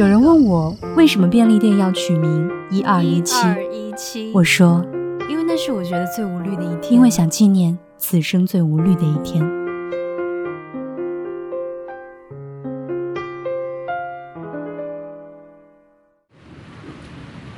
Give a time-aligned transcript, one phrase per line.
[0.00, 4.32] 有人问我为什么便利店要取名一二一七？
[4.32, 4.82] 我说，
[5.28, 5.44] 因为。
[5.44, 9.44] 那是我觉得最无虑的一天，因为想纪念此生最无虑的一天。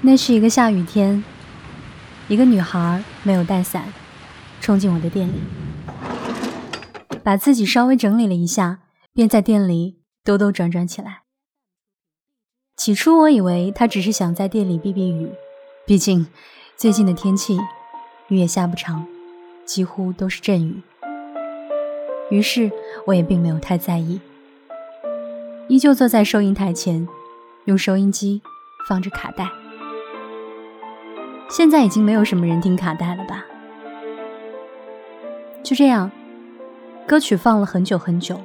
[0.01, 1.23] 那是一个下雨天，
[2.27, 3.85] 一个女孩没有带伞，
[4.61, 5.35] 冲进我的店里，
[7.23, 8.81] 把自己稍微整理了一下，
[9.13, 11.22] 便在店里兜兜转转起来。
[12.77, 15.31] 起初我以为他只是想在店里避避雨，
[15.87, 16.27] 毕竟
[16.77, 17.59] 最近的天气。
[18.29, 19.07] 雨也下不长，
[19.67, 20.81] 几乎都是阵雨。
[22.31, 22.71] 于是
[23.05, 24.19] 我也并没有太在意，
[25.69, 27.07] 依旧坐在收银台前，
[27.67, 28.41] 用收音机
[28.89, 29.51] 放着卡带。
[31.51, 33.45] 现在已经没有什么人听卡带了吧？
[35.63, 36.11] 就这样，
[37.07, 38.41] 歌曲放了很久很久，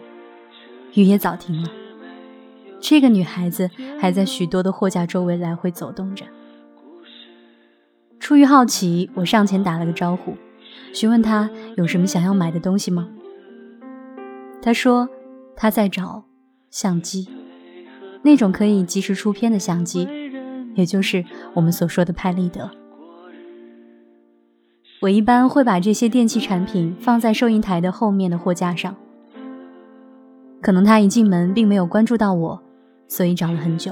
[0.96, 1.70] 雨也早停了。
[2.80, 6.26] 这个女孩子还在许多的货架周围来回走动着。
[8.20, 10.36] 出于好奇，我上前打了个招呼，
[10.94, 13.10] 询问她有什么想要买的东西吗？
[14.62, 15.08] 她说
[15.56, 16.26] 她在找
[16.70, 17.30] 相机，
[18.24, 20.08] 那种可以及时出片的相机，
[20.76, 22.70] 也就是我们所说的拍立得。
[25.02, 28.96] 我一般会把这些电器产品放在收银台的后面的货架上。
[30.60, 32.64] 可能他一进门并没有关注到我，
[33.08, 33.92] 所以找了很久。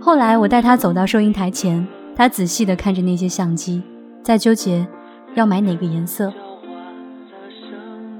[0.00, 1.86] 后来我带他走到收银台前。
[2.18, 3.82] 他仔细地看着那些相机，
[4.22, 4.86] 在纠结
[5.34, 6.32] 要买哪个颜色。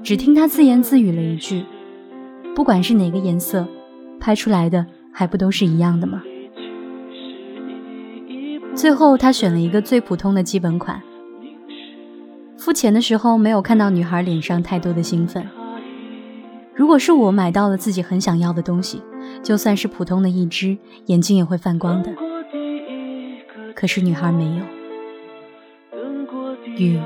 [0.03, 1.65] 只听他自言自语了一句
[2.55, 3.67] ：“不管是哪个颜色，
[4.19, 6.21] 拍出来的还不都是一样的吗？”
[8.77, 11.01] 最后，他选了一个最普通的基本款。
[12.55, 15.43] 付钱的时候，没有看到女孩脸上太多的兴奋。
[16.77, 19.01] 如果是我买到了自己很想要的东西，
[19.41, 20.77] 就算是普通的一只，
[21.07, 22.13] 眼睛也会泛光的。
[23.73, 24.63] 可是女孩没有，
[26.77, 26.99] 雨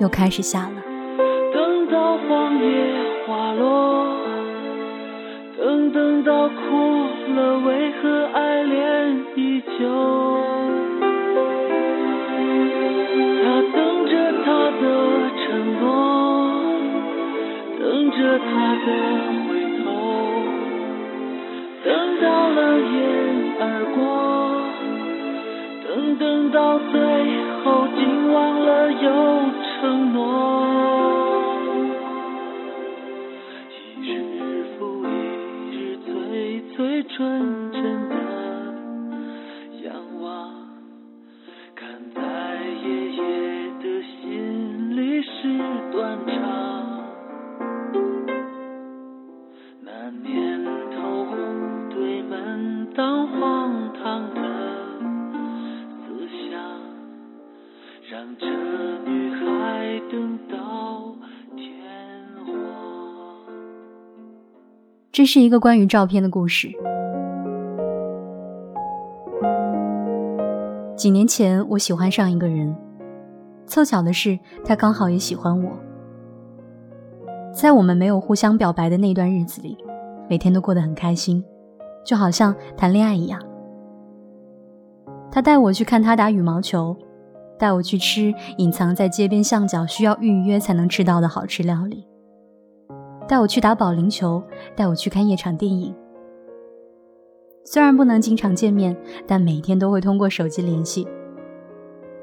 [0.00, 0.76] 又开始下了。
[1.52, 2.94] 等到黄叶
[3.26, 4.16] 花落，
[5.58, 6.54] 等等到哭
[7.34, 10.81] 了，为何爱恋依旧？
[18.32, 18.88] 着他的
[19.46, 19.84] 回头，
[21.84, 22.96] 等到了雁
[23.60, 23.62] 儿
[23.94, 24.00] 过。
[25.86, 26.94] 等等到最
[27.62, 29.06] 后，竟忘了有
[29.60, 30.16] 承诺。
[34.00, 35.08] 一日复一
[35.76, 36.10] 日，最
[36.74, 38.14] 最纯真的
[39.84, 39.92] 仰
[40.22, 40.48] 望，
[41.74, 42.20] 看在
[42.82, 43.20] 爷爷
[43.82, 45.30] 的心里是
[45.92, 46.51] 断肠。
[65.22, 66.68] 这是一个关于照片的故事。
[70.96, 72.76] 几年前，我喜欢上一个人，
[73.64, 75.70] 凑巧的是，他刚好也喜欢我。
[77.54, 79.78] 在我们没有互相表白的那段日子里，
[80.28, 81.44] 每天都过得很开心，
[82.04, 83.40] 就好像谈恋爱一样。
[85.30, 86.96] 他带我去看他打羽毛球。
[87.60, 92.08] 带我去吃隐藏在街边巷角、需要预约才能吃到的好吃料理。
[93.32, 94.42] 带我去打保龄球，
[94.76, 95.94] 带我去看夜场电影。
[97.64, 98.94] 虽然不能经常见面，
[99.26, 101.08] 但每天都会通过手机联系。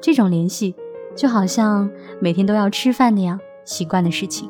[0.00, 0.72] 这种联系
[1.16, 1.90] 就好像
[2.20, 4.48] 每天都要吃饭那样习惯的事情。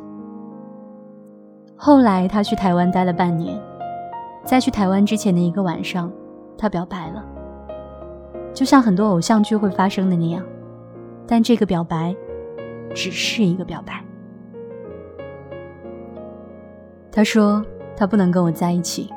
[1.76, 3.58] 后来他去台湾待了半年，
[4.44, 6.12] 在去台湾之前的一个晚上，
[6.58, 7.24] 他表白了，
[8.52, 10.44] 就像很多偶像剧会发生的那样。
[11.26, 12.14] 但这个表白，
[12.94, 14.04] 只是一个表白。
[17.20, 17.62] 他说
[17.94, 19.10] 他不能跟我在一起，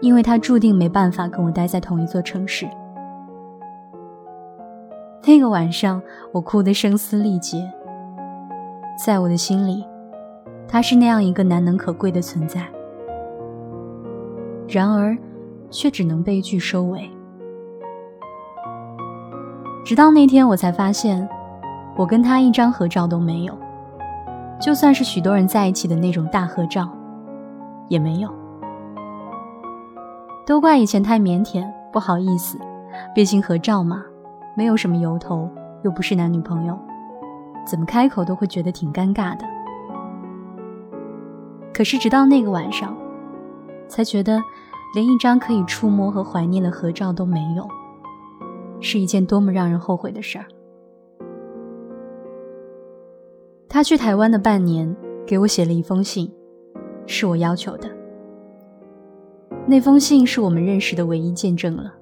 [0.00, 2.66] 因为他注定没办法跟我待在同一座城市。
[5.24, 6.02] 那个晚上，
[6.32, 7.70] 我哭得声嘶力竭。
[9.06, 9.86] 在我的心里，
[10.66, 12.66] 他是那样一个难能可贵的存在。
[14.66, 15.16] 然而
[15.70, 17.08] 却只能悲剧收尾。
[19.84, 21.28] 直到那天，我才发现，
[21.94, 23.56] 我跟他一张合照都没有，
[24.60, 26.90] 就算是许多人在一起的那种大合照，
[27.88, 28.28] 也没有。
[30.46, 32.58] 都怪以前太腼腆，不好意思，
[33.14, 34.04] 毕竟合照嘛，
[34.56, 35.48] 没有什么由头，
[35.82, 36.78] 又不是男女朋友，
[37.66, 39.44] 怎么开口都会觉得挺尴尬的。
[41.72, 42.96] 可是直到那个晚上，
[43.88, 44.40] 才觉得
[44.94, 47.66] 连一张可以触摸和怀念的合照都没有。
[48.80, 50.44] 是一件多么让人后悔的事儿。
[53.66, 54.94] 他去台湾的半年，
[55.26, 56.30] 给我写了一封信，
[57.06, 57.88] 是我要求的。
[59.66, 61.94] 那封信是我们认识的唯一见证了。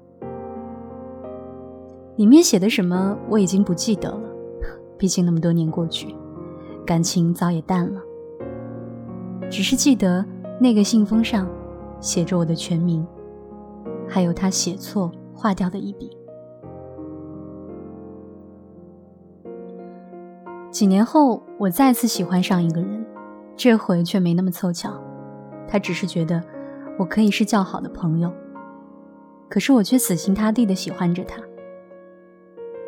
[2.16, 4.22] 里面写的什么我已经不记得了，
[4.98, 6.14] 毕竟那么多年过去，
[6.84, 8.00] 感情早也淡了。
[9.50, 10.24] 只是记得
[10.60, 11.48] 那个信封上
[12.00, 13.06] 写着我的全名，
[14.08, 16.10] 还有他写错划掉的一笔。
[20.70, 23.01] 几年后，我再次喜欢上一个人，
[23.56, 24.92] 这回却没那么凑巧。
[25.68, 26.42] 他只是觉得
[26.98, 28.32] 我可以是较好的朋友，
[29.48, 31.40] 可是我却死心塌地的喜欢着他。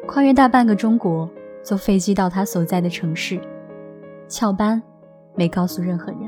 [0.07, 1.29] 跨越大半个中国，
[1.63, 3.41] 坐飞机到他所在的城市，
[4.29, 4.83] 翘班，
[5.35, 6.21] 没告诉任何人，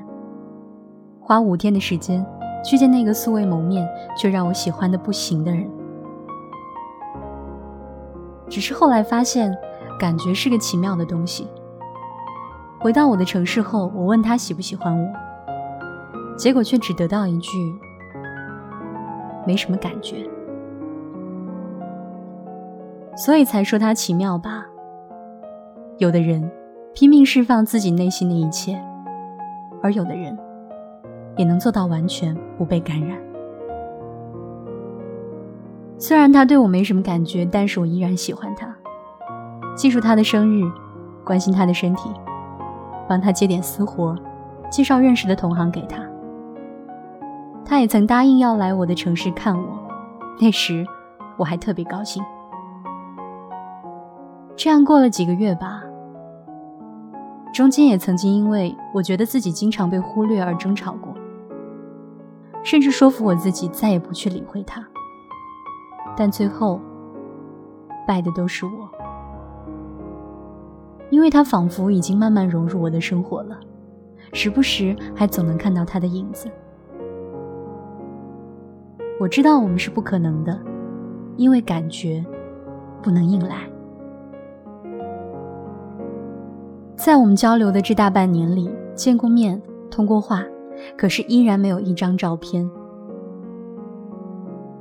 [1.21, 2.25] 花五天的时间
[2.65, 5.69] 去见那个素未谋面却让我喜欢的不行的人。
[8.49, 9.57] 只是后来发现。
[9.99, 11.49] 感觉是个奇妙的东西。
[12.87, 15.13] 回到我的城市后，我问他喜不喜欢我，
[16.37, 17.59] 结果却只得到一句
[19.45, 20.25] “没什么感觉”。
[23.19, 24.65] 所以才说他奇妙吧。
[25.99, 26.49] 有的人
[26.95, 28.81] 拼命释放自己内心的一切，
[29.83, 30.39] 而有的人
[31.37, 33.19] 也能做到完全不被感染。
[35.99, 38.73] 虽然他对我没什么感觉，但是我依然喜欢他。
[39.75, 40.71] 记住他的生日，
[41.25, 42.09] 关心他的身体，
[43.09, 44.17] 帮他接点私活，
[44.71, 46.03] 介绍认识的同行给他。
[47.65, 49.79] 他也曾答应要来我的城市看我，
[50.41, 50.87] 那时
[51.37, 52.23] 我还特别高兴。
[54.55, 55.83] 这样过了几个月吧，
[57.53, 61.13] 中间也曾经因为我觉得自己经常被忽略而争吵过，
[62.63, 64.83] 甚至说服我自己再也不去理会他。
[66.17, 66.81] 但最后，
[68.07, 68.96] 败的都是我。
[71.11, 73.59] 因为他仿佛已经慢慢融入我的生活了，
[74.33, 76.49] 时不时还总能看到他的影子。
[79.19, 80.59] 我知道我们是不可能的，
[81.37, 82.25] 因为感觉
[83.03, 83.69] 不能硬来。
[86.97, 90.45] 在我们交流的这大半年里，见过面，通过话，
[90.99, 92.69] 可是依然没有一张照片。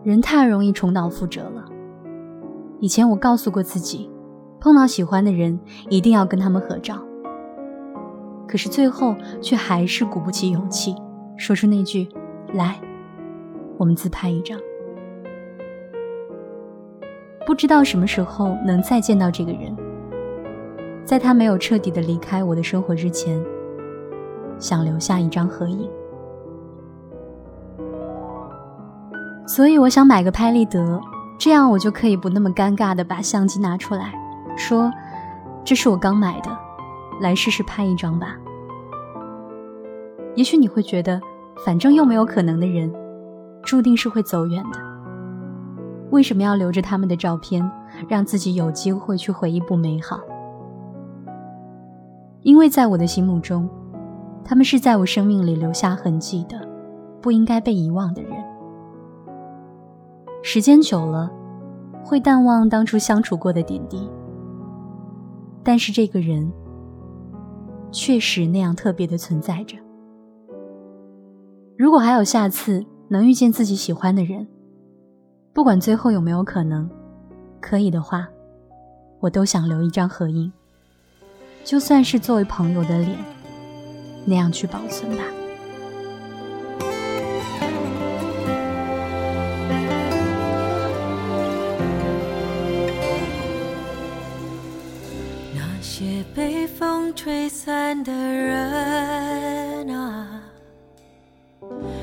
[0.03, 1.65] 人太容易重蹈覆辙了。
[2.79, 4.09] 以前我告诉过自己。
[4.59, 5.59] 碰到喜欢的人，
[5.89, 6.97] 一定要跟他们合照。
[8.47, 10.95] 可是最后却还是鼓不起勇气，
[11.37, 12.07] 说出那句
[12.53, 12.79] ：“来，
[13.77, 14.59] 我们自拍一张。”
[17.45, 19.75] 不知道什么时候能再见到这个人，
[21.03, 23.39] 在他没有彻底的离开我的生活之前，
[24.57, 25.89] 想留下一张合影。
[29.47, 30.99] 所以我想买个拍立得，
[31.37, 34.24] 这样我就可以不那么尴尬的把相机拿出来。
[34.55, 34.91] 说
[35.63, 36.49] ：“这是我刚买的，
[37.21, 38.37] 来试试拍一张吧。”
[40.35, 41.21] 也许你会觉得，
[41.65, 42.93] 反正又没有可能的人，
[43.63, 44.79] 注定是会走远的。
[46.11, 47.69] 为什么要留着他们的照片，
[48.07, 50.19] 让自己有机会去回忆不美好？
[52.41, 53.67] 因为在我的心目中，
[54.43, 56.55] 他们是在我生命里留下痕迹的，
[57.21, 58.31] 不应该被遗忘的人。
[60.43, 61.31] 时间久了，
[62.03, 64.07] 会淡忘当初相处过的点滴。
[65.65, 66.49] 但是这个人
[67.91, 69.75] 确实那样特别的存在着。
[71.75, 74.47] 如果还有下次能遇见自己喜欢的人，
[75.53, 76.87] 不管最后有没有可能，
[77.59, 78.29] 可以的话，
[79.19, 80.53] 我都想留一张合影，
[81.63, 83.17] 就算是作为朋友的脸，
[84.23, 85.23] 那样去保存吧。
[96.35, 100.41] 被风吹散的人啊，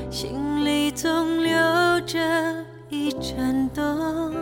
[0.09, 1.53] 心里总留
[2.01, 4.33] 着一盏灯。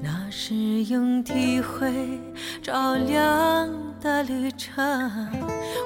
[0.00, 0.54] 那是
[0.84, 1.92] 用体会
[2.62, 3.68] 照亮
[4.00, 5.28] 的旅程，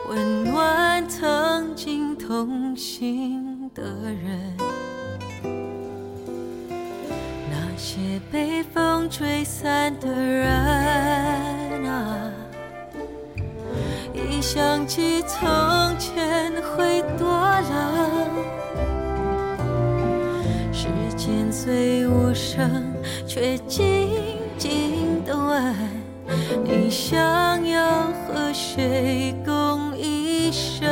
[0.08, 2.06] 温暖曾经。
[2.28, 4.56] 同行的人。
[7.48, 11.55] 那些被风吹散的人，
[14.12, 15.48] 一想起从
[15.98, 18.28] 前会多冷。
[20.72, 22.84] 时间虽无声，
[23.26, 25.74] 却静静的问：
[26.64, 30.86] 你想要和谁共一生？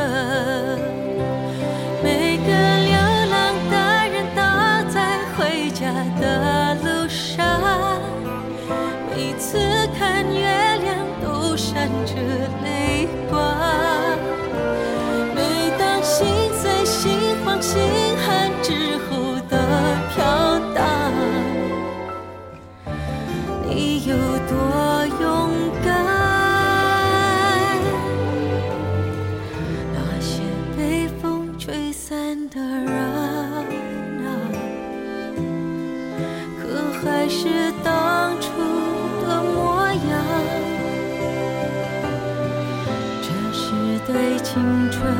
[44.15, 45.13] 对青春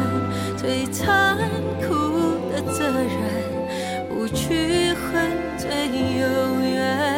[0.56, 1.38] 最残
[1.82, 5.68] 酷的责任，不去恨最
[6.18, 7.15] 永远。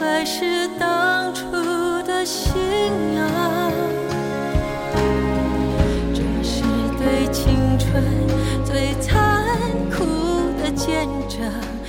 [0.00, 1.44] 还是当初
[2.04, 2.50] 的信
[3.14, 3.70] 仰
[6.14, 6.62] 这是
[6.98, 8.02] 对青春
[8.64, 9.44] 最残
[9.90, 10.04] 酷
[10.58, 11.79] 的见证。